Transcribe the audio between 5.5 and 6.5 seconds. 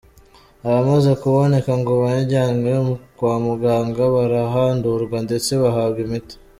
bahabwa imiti.